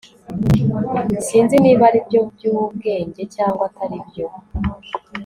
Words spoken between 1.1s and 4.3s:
sinzi niba aribyo byubwenge cyangwa atari byo